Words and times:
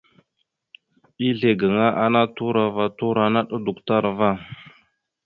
Ezle 1.27 1.51
gaŋa 1.59 1.87
ana 2.03 2.21
turo 2.35 2.61
ava 2.69 2.85
turora 2.97 3.25
naɗ 3.33 3.45
adukətar 3.55 4.03
ava. 4.11 4.29